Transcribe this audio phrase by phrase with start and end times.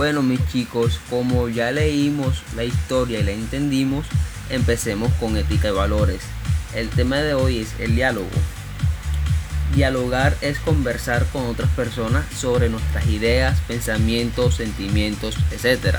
[0.00, 4.06] Bueno mis chicos, como ya leímos la historia y la entendimos,
[4.48, 6.22] empecemos con ética y valores.
[6.74, 8.30] El tema de hoy es el diálogo.
[9.74, 15.98] Dialogar es conversar con otras personas sobre nuestras ideas, pensamientos, sentimientos, etc.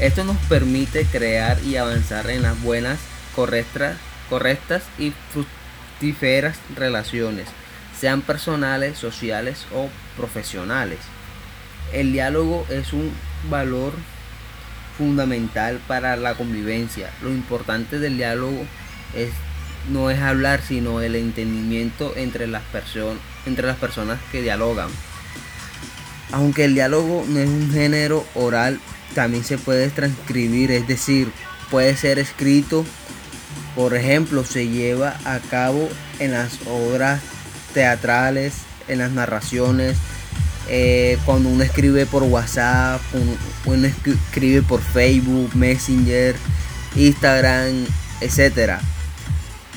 [0.00, 2.98] Esto nos permite crear y avanzar en las buenas,
[3.36, 3.98] correctas,
[4.30, 7.48] correctas y fructíferas relaciones,
[7.94, 11.00] sean personales, sociales o profesionales.
[11.92, 13.12] El diálogo es un
[13.50, 13.92] valor
[14.96, 17.10] fundamental para la convivencia.
[17.22, 18.64] Lo importante del diálogo
[19.14, 19.30] es
[19.90, 22.62] no es hablar, sino el entendimiento entre las,
[23.46, 24.88] entre las personas que dialogan.
[26.32, 28.80] Aunque el diálogo no es un género oral,
[29.14, 31.30] también se puede transcribir, es decir,
[31.70, 32.84] puede ser escrito.
[33.74, 37.22] Por ejemplo, se lleva a cabo en las obras
[37.72, 38.54] teatrales,
[38.88, 39.96] en las narraciones,
[40.68, 43.00] eh, cuando uno escribe por WhatsApp,
[43.64, 46.36] uno escribe por Facebook, Messenger,
[46.96, 47.86] Instagram,
[48.20, 48.80] etcétera.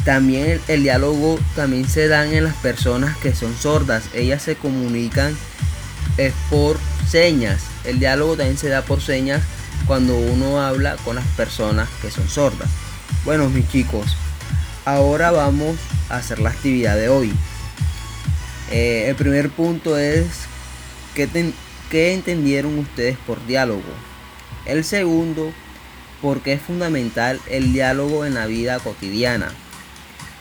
[0.03, 4.03] También el, diálogo también se da en las personas que son sordas.
[4.13, 5.35] Ellas se comunican
[6.49, 7.61] por señas.
[7.83, 9.41] El diálogo también se da por señas
[9.87, 12.69] cuando uno habla con las personas que son sordas.
[13.25, 14.15] Bueno, mis chicos,
[14.85, 15.77] ahora vamos
[16.09, 17.33] a hacer la actividad de hoy.
[18.71, 20.27] Eh, el primer punto es
[21.15, 21.27] ¿qué,
[21.91, 23.83] qué entendieron ustedes por diálogo.
[24.65, 25.51] El segundo,
[26.21, 29.51] por qué es fundamental el diálogo en la vida cotidiana.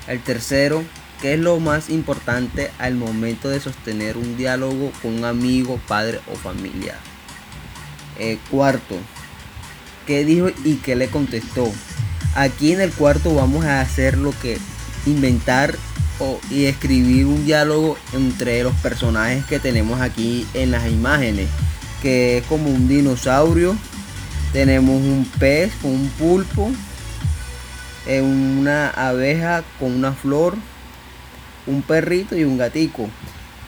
[0.07, 0.85] El tercero,
[1.21, 6.21] ¿qué es lo más importante al momento de sostener un diálogo con un amigo, padre
[6.33, 6.95] o familia?
[8.19, 8.97] Eh, cuarto,
[10.07, 11.73] ¿qué dijo y qué le contestó?
[12.37, 14.59] Aquí en el cuarto vamos a hacer lo que
[15.05, 15.75] inventar
[16.51, 21.49] y escribir un diálogo entre los personajes que tenemos aquí en las imágenes,
[22.03, 23.75] que es como un dinosaurio,
[24.53, 26.71] tenemos un pez con un pulpo,
[28.23, 30.56] una abeja con una flor,
[31.67, 33.09] un perrito y un gatico.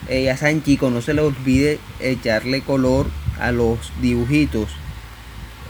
[0.09, 3.07] Eh, ya saben chicos, no se les olvide echarle color
[3.41, 4.69] a los dibujitos.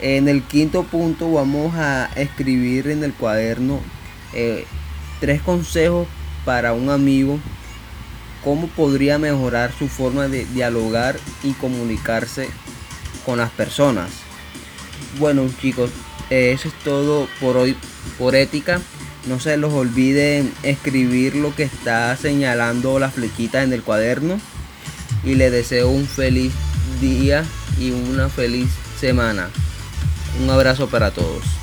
[0.01, 3.81] En el quinto punto vamos a escribir en el cuaderno
[4.33, 4.65] eh,
[5.21, 6.09] tres consejos
[6.45, 7.39] para un amigo.
[8.45, 12.49] Cómo podría mejorar su forma de dialogar y comunicarse
[13.25, 14.11] con las personas.
[15.19, 15.91] Bueno chicos,
[16.31, 17.77] eso es todo por hoy
[18.19, 18.81] por ética.
[19.29, 24.41] No se los olviden escribir lo que está señalando la flechita en el cuaderno.
[25.25, 26.53] Y les deseo un feliz
[27.01, 27.45] día
[27.79, 29.51] y una feliz semana.
[30.43, 31.62] Un abrazo para todos.